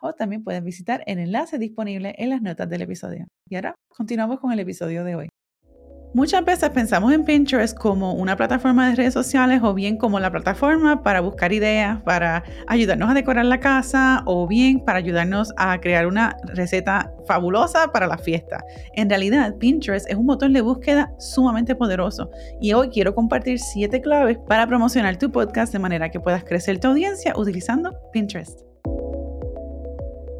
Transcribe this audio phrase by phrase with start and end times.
[0.00, 3.26] o también puedes visitar el enlace disponible en las notas del episodio.
[3.48, 5.28] Y ahora continuamos con el episodio de hoy.
[6.16, 10.30] Muchas veces pensamos en Pinterest como una plataforma de redes sociales o bien como la
[10.30, 15.78] plataforma para buscar ideas, para ayudarnos a decorar la casa o bien para ayudarnos a
[15.78, 18.64] crear una receta fabulosa para la fiesta.
[18.94, 22.30] En realidad, Pinterest es un motor de búsqueda sumamente poderoso
[22.62, 26.80] y hoy quiero compartir siete claves para promocionar tu podcast de manera que puedas crecer
[26.80, 28.62] tu audiencia utilizando Pinterest.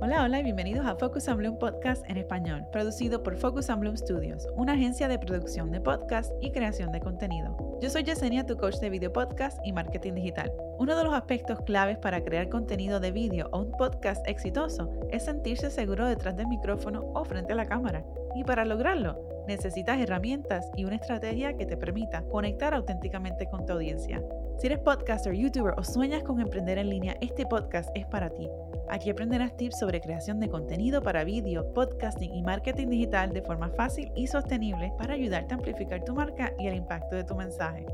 [0.06, 3.80] Hola, hola y bienvenidos a Focus on Bloom Podcast en español, producido por Focus on
[3.80, 7.56] Bloom Studios, una agencia de producción de podcast y creación de contenido.
[7.82, 10.52] Yo soy Yesenia, tu coach de video podcast y marketing digital.
[10.78, 15.24] Uno de los aspectos claves para crear contenido de vídeo o un podcast exitoso es
[15.24, 18.04] sentirse seguro detrás del micrófono o frente a la cámara.
[18.36, 23.72] Y para lograrlo, necesitas herramientas y una estrategia que te permita conectar auténticamente con tu
[23.72, 24.22] audiencia.
[24.58, 28.48] Si eres podcaster, youtuber o sueñas con emprender en línea, este podcast es para ti.
[28.88, 33.70] Aquí aprenderás tips sobre creación de contenido para vídeo, podcasting y marketing digital de forma
[33.70, 37.86] fácil y sostenible para ayudarte a amplificar tu marca y el impacto de tu mensaje.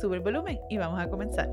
[0.00, 1.50] Sube el volumen y vamos a comenzar.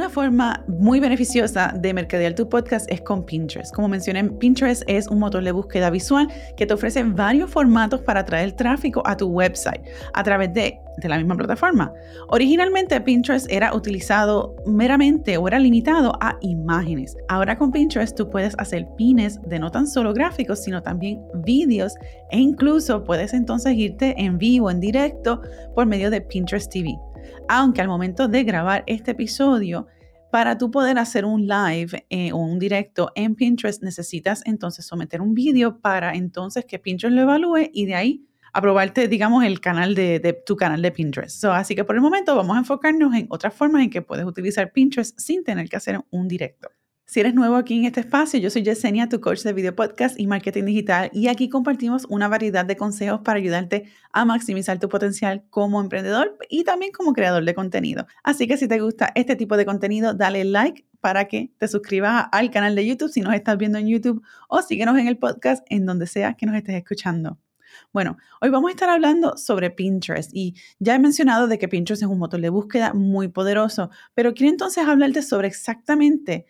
[0.00, 3.74] Una forma muy beneficiosa de mercadear tu podcast es con Pinterest.
[3.74, 8.20] Como mencioné, Pinterest es un motor de búsqueda visual que te ofrece varios formatos para
[8.20, 9.82] atraer tráfico a tu website
[10.14, 11.92] a través de, de, la misma plataforma.
[12.28, 17.14] Originalmente Pinterest era utilizado meramente o era limitado a imágenes.
[17.28, 21.94] Ahora con Pinterest tú puedes hacer pines de no tan solo gráficos, sino también vídeos
[22.30, 25.42] e incluso puedes entonces irte en vivo, en directo,
[25.74, 26.98] por medio de Pinterest TV
[27.48, 29.86] aunque al momento de grabar este episodio,
[30.30, 35.20] para tú poder hacer un live eh, o un directo en Pinterest, necesitas entonces someter
[35.20, 39.94] un vídeo para entonces que Pinterest lo evalúe y de ahí aprobarte, digamos, el canal
[39.94, 41.44] de, tu canal de Pinterest.
[41.46, 44.72] así que por el momento vamos a enfocarnos en otras formas en que puedes utilizar
[44.72, 46.70] Pinterest sin tener que hacer un directo.
[47.10, 50.16] Si eres nuevo aquí en este espacio, yo soy Yesenia, tu coach de video podcast
[50.16, 54.88] y marketing digital, y aquí compartimos una variedad de consejos para ayudarte a maximizar tu
[54.88, 58.06] potencial como emprendedor y también como creador de contenido.
[58.22, 62.26] Así que si te gusta este tipo de contenido, dale like para que te suscribas
[62.30, 65.66] al canal de YouTube si nos estás viendo en YouTube o síguenos en el podcast
[65.68, 67.40] en donde sea que nos estés escuchando.
[67.92, 72.04] Bueno, hoy vamos a estar hablando sobre Pinterest y ya he mencionado de que Pinterest
[72.04, 76.46] es un motor de búsqueda muy poderoso, pero quiero entonces hablarte sobre exactamente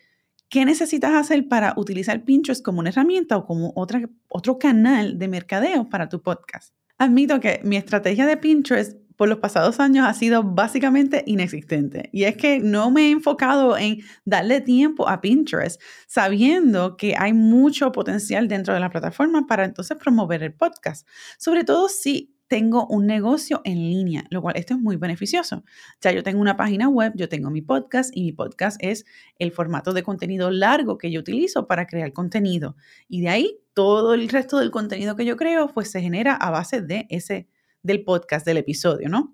[0.51, 5.29] ¿Qué necesitas hacer para utilizar Pinterest como una herramienta o como otra, otro canal de
[5.29, 6.75] mercadeo para tu podcast?
[6.97, 12.09] Admito que mi estrategia de Pinterest por los pasados años ha sido básicamente inexistente.
[12.11, 17.31] Y es que no me he enfocado en darle tiempo a Pinterest, sabiendo que hay
[17.31, 21.07] mucho potencial dentro de la plataforma para entonces promover el podcast.
[21.37, 25.63] Sobre todo si tengo un negocio en línea, lo cual esto es muy beneficioso.
[26.01, 29.05] Ya yo tengo una página web, yo tengo mi podcast y mi podcast es
[29.39, 32.75] el formato de contenido largo que yo utilizo para crear contenido.
[33.07, 36.49] Y de ahí todo el resto del contenido que yo creo pues se genera a
[36.49, 37.47] base de ese
[37.83, 39.33] del podcast del episodio, ¿no?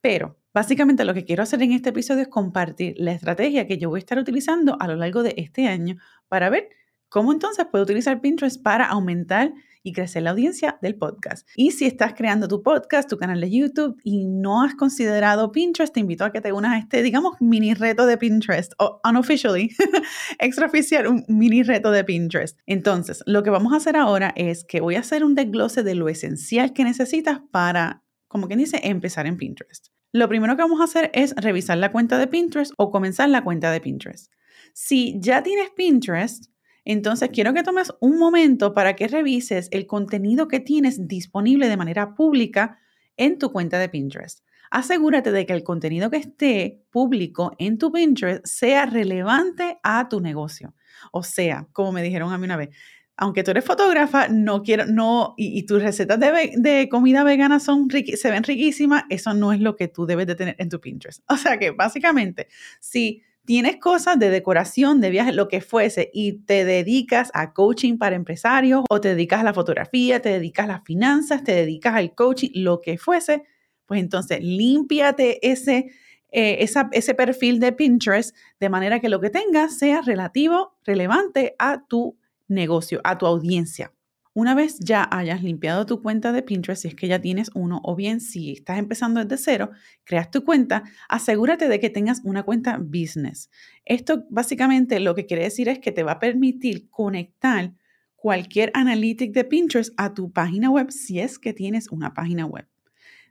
[0.00, 3.90] Pero básicamente lo que quiero hacer en este episodio es compartir la estrategia que yo
[3.90, 6.68] voy a estar utilizando a lo largo de este año para ver
[7.10, 9.52] cómo entonces puedo utilizar Pinterest para aumentar
[9.86, 11.48] y crecer la audiencia del podcast.
[11.54, 15.94] Y si estás creando tu podcast, tu canal de YouTube y no has considerado Pinterest,
[15.94, 19.70] te invito a que te unas a este, digamos, mini reto de Pinterest, o unofficially,
[20.40, 22.58] extraoficial, un mini reto de Pinterest.
[22.66, 25.94] Entonces, lo que vamos a hacer ahora es que voy a hacer un desglose de
[25.94, 29.86] lo esencial que necesitas para, como quien dice, empezar en Pinterest.
[30.12, 33.44] Lo primero que vamos a hacer es revisar la cuenta de Pinterest o comenzar la
[33.44, 34.32] cuenta de Pinterest.
[34.74, 36.46] Si ya tienes Pinterest,
[36.86, 41.76] entonces, quiero que tomes un momento para que revises el contenido que tienes disponible de
[41.76, 42.78] manera pública
[43.16, 44.46] en tu cuenta de Pinterest.
[44.70, 50.20] Asegúrate de que el contenido que esté público en tu Pinterest sea relevante a tu
[50.20, 50.74] negocio.
[51.10, 52.70] O sea, como me dijeron a mí una vez,
[53.16, 57.88] aunque tú eres fotógrafa, no quiero, no, y, tus recetas de, de, comida vegana son
[57.90, 61.24] se ven riquísimas, eso no es lo que tú debes de tener en tu Pinterest.
[61.28, 62.46] O sea que básicamente,
[62.78, 67.96] si tienes cosas de decoración, de viaje, lo que fuese, y te dedicas a coaching
[67.96, 71.94] para empresarios o te dedicas a la fotografía, te dedicas a las finanzas, te dedicas
[71.94, 73.44] al coaching, lo que fuese,
[73.86, 75.86] pues entonces límpiate ese,
[76.30, 81.86] eh, ese perfil de Pinterest de manera que lo que tengas sea relativo, relevante a
[81.86, 83.95] tu negocio, a tu audiencia.
[84.36, 87.80] Una vez ya hayas limpiado tu cuenta de Pinterest, si es que ya tienes uno,
[87.82, 89.70] o bien si estás empezando desde cero,
[90.04, 93.48] creas tu cuenta, asegúrate de que tengas una cuenta business.
[93.86, 97.72] Esto básicamente lo que quiere decir es que te va a permitir conectar
[98.14, 102.68] cualquier analytic de Pinterest a tu página web si es que tienes una página web.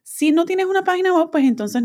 [0.02, 1.84] Si no tienes una página web, pues entonces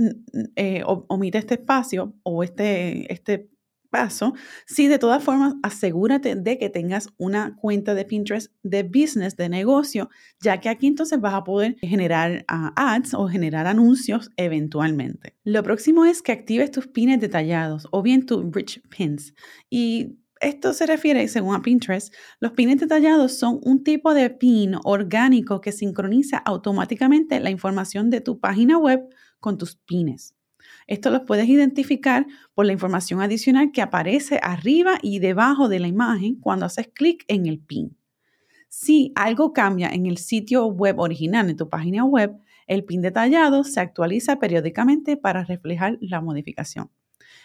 [0.56, 3.50] eh, omite este espacio o este, este
[3.90, 4.34] paso,
[4.66, 9.48] sí, de todas formas, asegúrate de que tengas una cuenta de Pinterest de business, de
[9.48, 10.08] negocio,
[10.40, 15.36] ya que aquí entonces vas a poder generar ah, ads o generar anuncios eventualmente.
[15.44, 19.34] Lo próximo es que actives tus pines detallados o bien tus rich pins.
[19.68, 24.74] Y esto se refiere, según a Pinterest, los pines detallados son un tipo de pin
[24.84, 29.00] orgánico que sincroniza automáticamente la información de tu página web
[29.38, 30.34] con tus pines.
[30.90, 35.86] Esto los puedes identificar por la información adicional que aparece arriba y debajo de la
[35.86, 37.96] imagen cuando haces clic en el pin.
[38.68, 43.62] Si algo cambia en el sitio web original, en tu página web, el pin detallado
[43.62, 46.90] se actualiza periódicamente para reflejar la modificación.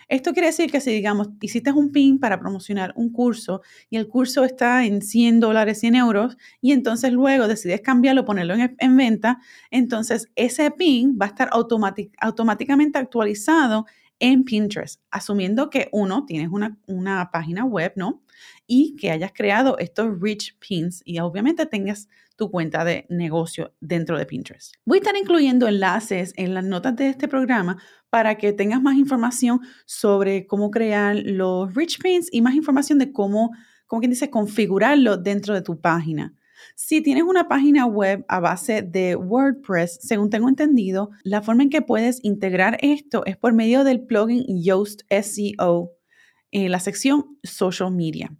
[0.08, 4.08] Esto quiere decir que si, digamos, hiciste un pin para promocionar un curso y el
[4.08, 9.40] curso está en 100 dólares, 100 euros, y entonces luego decides cambiarlo, ponerlo en, venta,
[9.72, 13.86] entonces ese pin va a estar automáticamente actualizado
[14.20, 18.24] en Pinterest, asumiendo que uno, tienes una, una página web, ¿no?
[18.66, 24.18] Y que hayas creado estos rich pins y obviamente tengas tu cuenta de negocio dentro
[24.18, 24.74] de Pinterest.
[24.86, 28.96] Voy a estar incluyendo enlaces en las notas de este programa para que tengas más
[28.96, 33.52] información sobre cómo crear los rich pins y más información de cómo,
[33.88, 36.34] como quien dice, configurarlo dentro de tu página.
[36.76, 41.70] Si tienes una página web a base de WordPress, según tengo entendido, la forma en
[41.70, 45.92] que puedes integrar esto es por medio del plugin Yoast SEO
[46.52, 48.36] en la sección Social Media.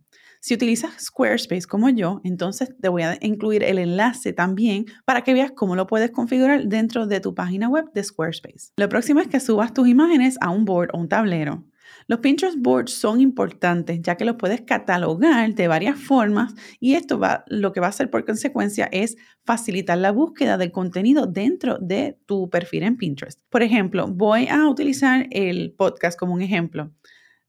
[0.46, 5.34] Si utilizas Squarespace como yo, entonces te voy a incluir el enlace también para que
[5.34, 8.72] veas cómo lo puedes configurar dentro de tu página web de Squarespace.
[8.78, 11.66] Lo próximo es que subas tus imágenes a un board o un tablero.
[12.06, 17.18] Los Pinterest boards son importantes ya que los puedes catalogar de varias formas y esto
[17.18, 21.80] va, lo que va a hacer por consecuencia es facilitar la búsqueda del contenido dentro
[21.80, 23.42] de tu perfil en Pinterest.
[23.50, 26.92] Por ejemplo, voy a utilizar el podcast como un ejemplo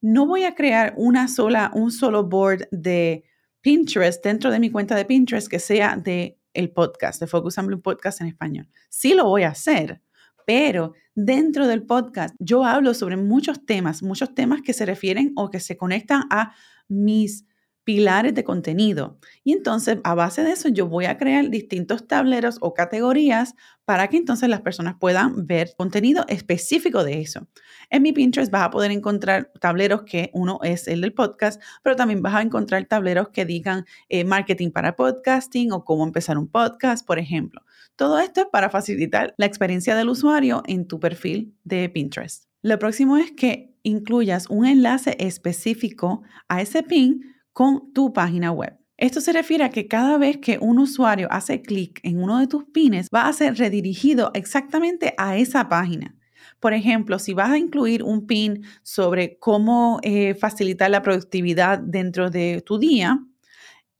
[0.00, 3.24] no voy a crear una sola, un solo board de
[3.60, 7.80] Pinterest dentro de mi cuenta de Pinterest que sea de el podcast, de Focus Amplio
[7.80, 8.68] Podcast en español.
[8.88, 10.00] Sí lo voy a hacer,
[10.46, 15.50] pero dentro del podcast yo hablo sobre muchos temas, muchos temas que se refieren o
[15.50, 16.54] que se conectan a
[16.88, 17.44] mis
[17.86, 19.16] pilares de contenido.
[19.44, 23.54] Y entonces, a base de eso, yo voy a crear distintos tableros o categorías
[23.84, 27.46] para que entonces las personas puedan ver contenido específico de eso.
[27.88, 31.94] En mi Pinterest vas a poder encontrar tableros que uno es el del podcast, pero
[31.94, 36.48] también vas a encontrar tableros que digan eh, marketing para podcasting o cómo empezar un
[36.48, 37.62] podcast, por ejemplo.
[37.94, 42.46] Todo esto es para facilitar la experiencia del usuario en tu perfil de Pinterest.
[42.62, 48.78] Lo próximo es que incluyas un enlace específico a ese pin con tu página web.
[48.98, 52.46] Esto se refiere a que cada vez que un usuario hace clic en uno de
[52.46, 56.14] tus pines, va a ser redirigido exactamente a esa página.
[56.60, 62.28] Por ejemplo, si vas a incluir un pin sobre cómo eh, facilitar la productividad dentro
[62.28, 63.24] de tu día,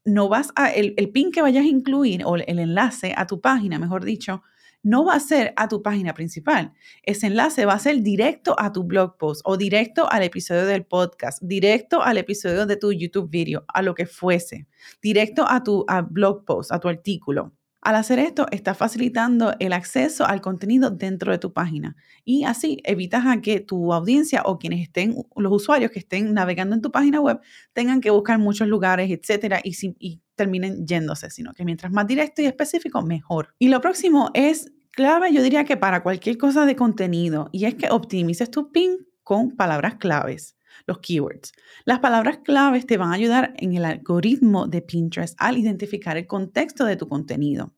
[0.05, 3.41] no vas a, el, el pin que vayas a incluir o el enlace a tu
[3.41, 4.43] página, mejor dicho,
[4.86, 6.72] no va a ser a tu página principal.
[7.02, 10.84] Ese enlace va a ser directo a tu blog post o directo al episodio del
[10.84, 14.69] podcast, directo al episodio de tu YouTube video, a lo que fuese,
[15.02, 17.52] directo a tu blog post, a tu artículo.
[17.81, 22.81] Al hacer esto, estás facilitando el acceso al contenido dentro de tu página y así
[22.84, 26.93] evitas a que tu audiencia o quienes estén, los usuarios que estén navegando en tu
[26.93, 27.40] página web,
[27.72, 32.43] tengan que buscar muchos lugares, etcétera, y, y terminen yéndose, sino que mientras más directo
[32.43, 33.55] y específico, mejor.
[33.58, 37.76] Y lo próximo es clave, yo diría que para cualquier cosa de contenido, y es
[37.76, 41.53] que optimices tu pin con palabras claves los keywords.
[41.84, 46.26] Las palabras claves te van a ayudar en el algoritmo de Pinterest al identificar el
[46.26, 47.72] contexto de tu contenido,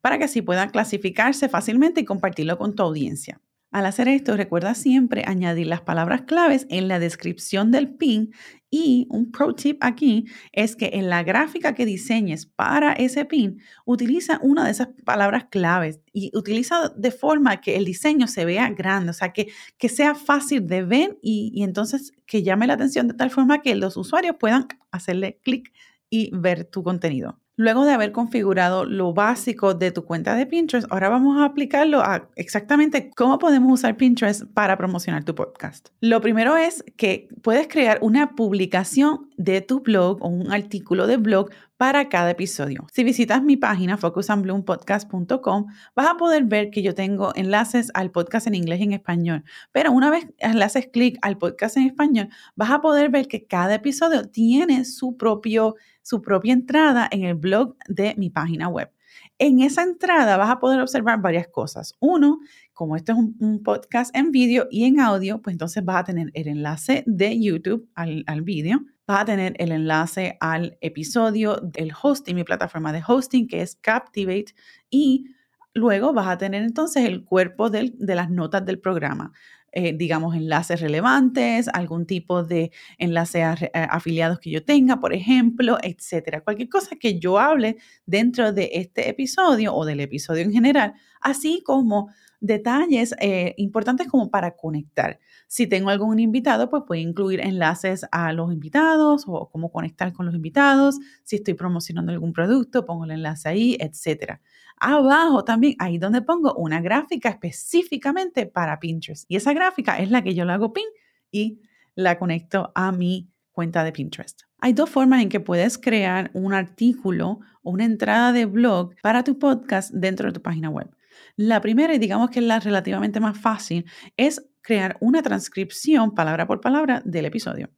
[0.00, 3.40] para que así puedan clasificarse fácilmente y compartirlo con tu audiencia.
[3.72, 8.30] Al hacer esto, recuerda siempre añadir las palabras claves en la descripción del pin
[8.70, 13.62] y un pro tip aquí es que en la gráfica que diseñes para ese pin,
[13.86, 18.68] utiliza una de esas palabras claves y utiliza de forma que el diseño se vea
[18.68, 19.48] grande, o sea, que,
[19.78, 23.62] que sea fácil de ver y, y entonces que llame la atención de tal forma
[23.62, 25.72] que los usuarios puedan hacerle clic
[26.10, 27.41] y ver tu contenido.
[27.56, 32.00] Luego de haber configurado lo básico de tu cuenta de Pinterest, ahora vamos a aplicarlo
[32.00, 35.88] a exactamente cómo podemos usar Pinterest para promocionar tu podcast.
[36.00, 41.16] Lo primero es que puedes crear una publicación de tu blog o un artículo de
[41.16, 42.86] blog para cada episodio.
[42.92, 48.46] Si visitas mi página focusandbloompodcast.com, vas a poder ver que yo tengo enlaces al podcast
[48.46, 49.44] en inglés y en español.
[49.72, 53.74] Pero una vez haces clic al podcast en español, vas a poder ver que cada
[53.74, 58.90] episodio tiene su, propio, su propia entrada en el blog de mi página web.
[59.38, 61.94] En esa entrada vas a poder observar varias cosas.
[62.00, 62.38] Uno,
[62.72, 66.30] como este es un, podcast en vídeo y en audio, pues entonces vas a tener
[66.34, 71.92] el enlace de YouTube al, al vídeo, vas a tener el enlace al episodio del
[72.00, 74.54] hosting, mi plataforma de hosting que es Captivate
[74.90, 75.26] y
[75.74, 79.32] luego vas a tener entonces el cuerpo de las notas del programa.
[79.74, 85.78] Eh, digamos, enlaces relevantes, algún tipo de enlace eh, afiliados que yo tenga, por ejemplo,
[85.82, 86.42] etcétera.
[86.42, 90.92] Cualquier cosa que yo hable dentro de este episodio o del episodio en general,
[91.22, 95.18] así como detalles eh, importantes como para conectar.
[95.52, 100.24] Si tengo algún invitado, pues puedo incluir enlaces a los invitados o cómo conectar con
[100.24, 100.98] los invitados.
[101.24, 104.40] Si estoy promocionando algún producto, pongo el enlace ahí, etcétera.
[104.78, 109.26] Abajo también, ahí donde pongo una gráfica específicamente para Pinterest.
[109.28, 110.86] Y esa gráfica es la que yo le hago pin
[111.30, 111.60] y
[111.96, 114.44] la conecto a mi cuenta de Pinterest.
[114.56, 119.22] Hay dos formas en que puedes crear un artículo o una entrada de blog para
[119.22, 120.88] tu podcast dentro de tu página web.
[121.36, 126.46] La primera, y digamos que es la relativamente más fácil, es crear una transcripción palabra
[126.46, 127.70] por palabra del episodio.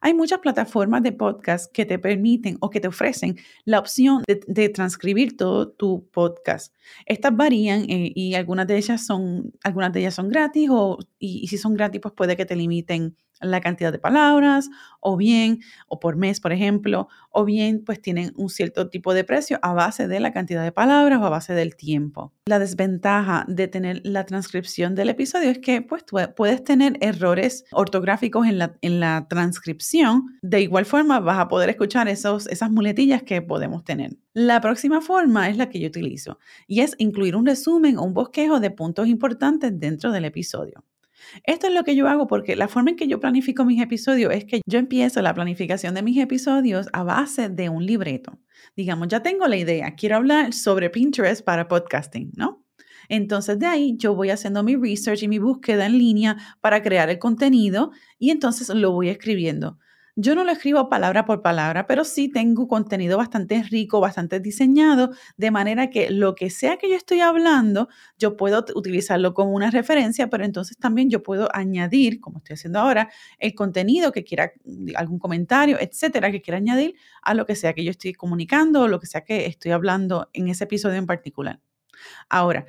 [0.00, 4.68] Hay muchas plataformas de podcast que te permiten o que te ofrecen la opción de,
[4.68, 6.74] transcribir todo tu podcast.
[7.04, 11.48] Estas varían eh, y algunas de ellas son, algunas de ellas son gratis o, y
[11.48, 16.00] si son gratis, pues puede que te limiten la cantidad de palabras, o bien, o
[16.00, 20.08] por mes, por ejemplo, o bien, pues tienen un cierto tipo de precio a base
[20.08, 22.32] de la cantidad de palabras o a base del tiempo.
[22.46, 27.64] La desventaja de tener la transcripción del episodio es que, pues, tú puedes tener errores
[27.72, 30.38] ortográficos en la, en la transcripción.
[30.42, 34.16] De igual forma, vas a poder escuchar esos, esas muletillas que podemos tener.
[34.32, 38.14] La próxima forma es la que yo utilizo y es incluir un resumen o un
[38.14, 40.84] bosquejo de puntos importantes dentro del episodio.
[41.44, 44.32] Esto es lo que yo hago porque la forma en que yo planifico mis episodios
[44.32, 48.38] es que yo empiezo la planificación de mis episodios a base de un libreto.
[48.76, 52.64] Digamos, ya tengo la idea, quiero hablar sobre Pinterest para podcasting, ¿no?
[53.08, 57.08] Entonces de ahí yo voy haciendo mi research y mi búsqueda en línea para crear
[57.08, 59.78] el contenido y entonces lo voy escribiendo.
[60.20, 65.10] Yo no lo escribo palabra por palabra, pero sí tengo contenido bastante rico, bastante diseñado,
[65.36, 69.70] de manera que lo que sea que yo estoy hablando, yo puedo utilizarlo como una
[69.70, 73.08] referencia, pero entonces también yo puedo añadir, como estoy haciendo ahora,
[73.38, 74.50] el contenido que quiera,
[74.96, 78.88] algún comentario, etcétera, que quiera añadir a lo que sea que yo estoy comunicando o
[78.88, 81.60] lo que sea que estoy hablando en ese episodio en particular.
[82.28, 82.66] Ahora,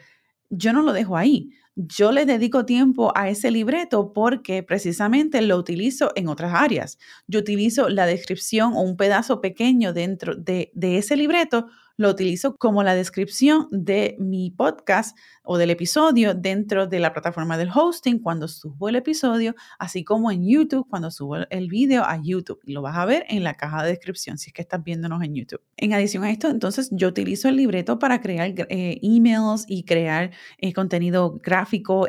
[0.49, 1.51] yo no lo dejo ahí
[1.87, 6.97] yo le dedico tiempo a ese libreto porque precisamente lo utilizo en otras áreas.
[7.27, 11.67] Yo utilizo la descripción o un pedazo pequeño dentro de, de ese libreto
[11.99, 17.57] lo utilizo como la descripción de mi podcast o del episodio dentro de la plataforma
[17.57, 22.17] del hosting cuando subo el episodio, así como en YouTube cuando subo el video a
[22.23, 22.61] YouTube.
[22.63, 25.35] Lo vas a ver en la caja de descripción si es que estás viéndonos en
[25.35, 25.61] YouTube.
[25.75, 30.31] En adición a esto, entonces yo utilizo el libreto para crear eh, emails y crear
[30.57, 32.07] eh, contenido gráfico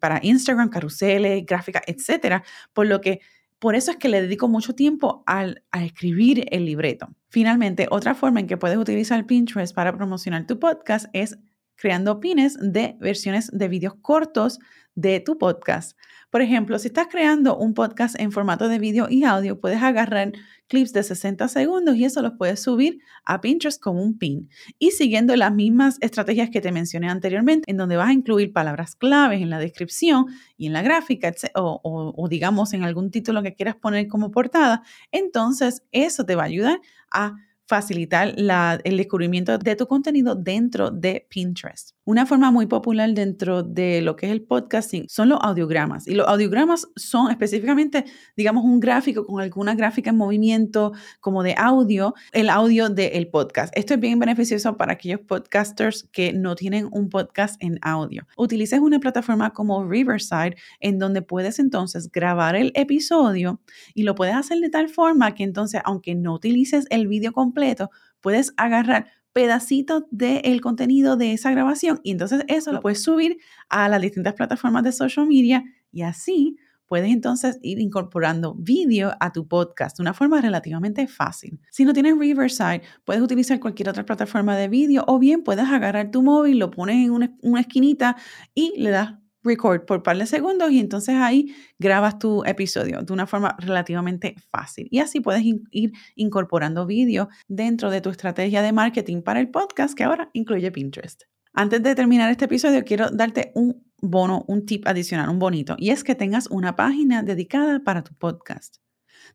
[0.00, 2.42] para Instagram, caruseles, gráficas, etcétera,
[2.72, 3.20] por lo que
[3.60, 7.10] por eso es que le dedico mucho tiempo al, a escribir el libreto.
[7.28, 11.38] Finalmente, otra forma en que puedes utilizar Pinterest para promocionar tu podcast es
[11.80, 14.58] creando pines de versiones de vídeos cortos
[14.94, 15.96] de tu podcast.
[16.28, 20.32] Por ejemplo, si estás creando un podcast en formato de vídeo y audio, puedes agarrar
[20.68, 24.50] clips de 60 segundos y eso los puedes subir a Pinterest como un pin.
[24.78, 28.94] Y siguiendo las mismas estrategias que te mencioné anteriormente, en donde vas a incluir palabras
[28.94, 30.26] claves en la descripción
[30.58, 34.82] y en la gráfica, o, o digamos en algún título que quieras poner como portada,
[35.12, 37.36] entonces eso te va a ayudar a
[37.70, 41.92] facilitar el descubrimiento de tu contenido dentro de Pinterest.
[42.04, 46.08] Una forma muy popular dentro de lo que es el podcasting son los audiogramas.
[46.08, 48.06] Y los audiogramas son específicamente,
[48.38, 53.70] digamos, un gráfico con alguna gráfica en movimiento como de audio, el audio del podcast.
[53.76, 58.26] Esto es bien beneficioso para aquellos podcasters que no tienen un podcast en audio.
[58.36, 63.60] Utilices una plataforma como Riverside en donde puedes entonces grabar el episodio
[63.92, 67.90] y lo puedes hacer de tal forma que entonces, aunque no utilices el vídeo completo,
[68.20, 73.88] puedes agarrar pedacitos del contenido de esa grabación y entonces eso lo puedes subir a
[73.88, 76.56] las distintas plataformas de social media y así
[76.90, 81.60] puedes entonces ir incorporando vídeo a tu podcast de una forma relativamente fácil.
[81.70, 86.10] Si no tienes Riverside, puedes utilizar cualquier otra plataforma de vídeo o bien puedes agarrar
[86.10, 88.16] tu móvil, lo pones en una, una esquinita
[88.56, 93.12] y le das record por par de segundos y entonces ahí grabas tu episodio de
[93.12, 94.88] una forma relativamente fácil.
[94.90, 99.94] Y así puedes ir incorporando vídeo dentro de tu estrategia de marketing para el podcast
[99.94, 101.22] que ahora incluye Pinterest.
[101.52, 105.90] Antes de terminar este episodio, quiero darte un bono, un tip adicional, un bonito, y
[105.90, 108.76] es que tengas una página dedicada para tu podcast.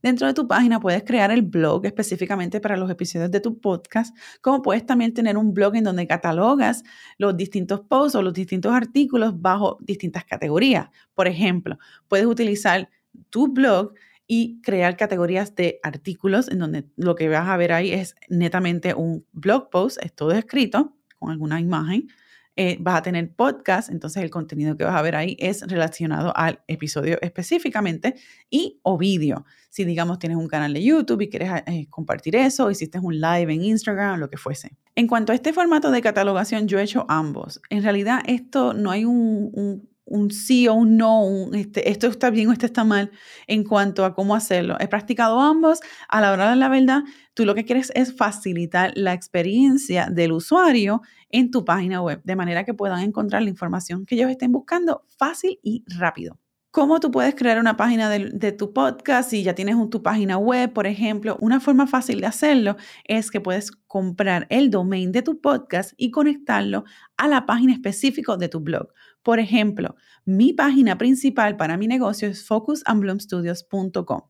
[0.01, 4.15] Dentro de tu página puedes crear el blog específicamente para los episodios de tu podcast,
[4.41, 6.83] como puedes también tener un blog en donde catalogas
[7.17, 10.89] los distintos posts o los distintos artículos bajo distintas categorías.
[11.13, 11.77] Por ejemplo,
[12.07, 12.89] puedes utilizar
[13.29, 13.93] tu blog
[14.27, 18.93] y crear categorías de artículos en donde lo que vas a ver ahí es netamente
[18.93, 22.07] un blog post, es todo escrito con alguna imagen
[22.55, 26.31] eh, vas a tener podcast, entonces el contenido que vas a ver ahí es relacionado
[26.35, 28.15] al episodio específicamente
[28.49, 29.45] y o vídeo.
[29.69, 33.53] Si digamos tienes un canal de YouTube y quieres eh, compartir eso, hiciste un live
[33.53, 34.77] en Instagram, lo que fuese.
[34.95, 37.61] En cuanto a este formato de catalogación, yo he hecho ambos.
[37.69, 39.94] En realidad esto no hay un un
[40.29, 43.11] sí o un no, este, esto está bien o esto está mal
[43.47, 44.77] en cuanto a cómo hacerlo.
[44.79, 45.79] He practicado ambos.
[46.07, 50.31] A la hora de la verdad, tú lo que quieres es facilitar la experiencia del
[50.31, 54.51] usuario en tu página web, de manera que puedan encontrar la información que ellos estén
[54.51, 56.44] buscando fácil y rápido.
[56.75, 60.73] ¿Cómo tú puedes crear una página de, tu podcast si ya tienes tu página web,
[60.73, 61.37] por ejemplo?
[61.39, 66.11] Una forma fácil de hacerlo es que puedes comprar el domain de tu podcast y
[66.11, 66.83] conectarlo
[67.15, 68.89] a la página específica de tu blog.
[69.23, 74.23] Por ejemplo, mi página principal para mi negocio es focusandbloomstudios.com,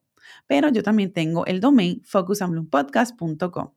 [0.45, 3.71] pero yo también tengo el domain focusandbloompodcast.com.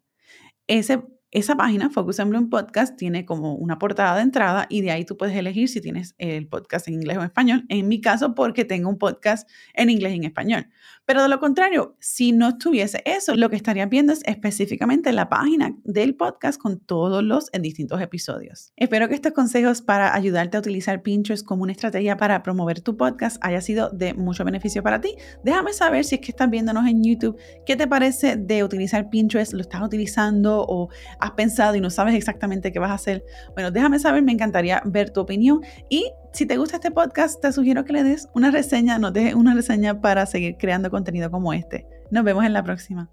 [0.67, 4.91] Ese esa página, Focus on Bloom Podcast, tiene como una portada de entrada y de
[4.91, 7.65] ahí tú puedes elegir si tienes el podcast en inglés o en español.
[7.69, 10.69] En mi caso, porque tengo un podcast en inglés y en español.
[11.05, 15.29] Pero de lo contrario, si no estuviese eso, lo que estarías viendo es específicamente la
[15.29, 18.73] página del podcast con todos los en distintos episodios.
[18.77, 22.97] Espero que estos consejos para ayudarte a utilizar Pinterest como una estrategia para promover tu
[22.97, 25.15] podcast haya sido de mucho beneficio para ti.
[25.45, 29.53] Déjame saber si es que estás viéndonos en YouTube, qué te parece de utilizar Pinterest,
[29.53, 30.89] lo estás utilizando o
[31.21, 34.83] has pensado y no sabes exactamente qué vas a hacer, bueno, déjame saber, me encantaría
[34.85, 35.61] ver tu opinión.
[35.89, 39.35] Y si te gusta este podcast, te sugiero que le des una reseña, nos dejes
[39.35, 41.87] una reseña para seguir creando contenido como este.
[42.11, 43.11] Nos vemos en la próxima.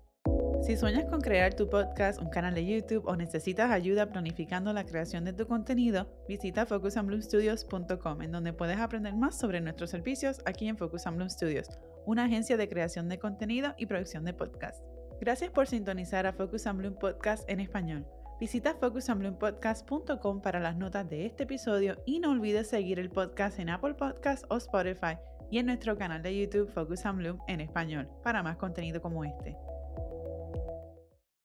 [0.65, 4.83] Si sueñas con crear tu podcast, un canal de YouTube o necesitas ayuda planificando la
[4.83, 10.67] creación de tu contenido, visita focusandbloomstudios.com en donde puedes aprender más sobre nuestros servicios aquí
[10.67, 11.69] en Focus Bloom Studios,
[12.07, 14.94] una agencia de creación de contenido y producción de podcast.
[15.25, 18.05] Gracias por sintonizar a Focus on Bloom Podcast en español.
[18.39, 23.71] Visita focusonbloompodcast.com para las notas de este episodio y no olvides seguir el podcast en
[23.71, 25.17] Apple Podcasts o Spotify
[25.49, 29.57] y en nuestro canal de YouTube Focus on en español para más contenido como este.